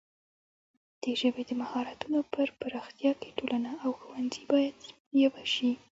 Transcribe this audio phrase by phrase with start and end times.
[1.03, 4.75] د ژبې د مهارتونو پر پراختیا کې ټولنه او ښوونځي باید
[5.19, 5.71] یوه برخه شي.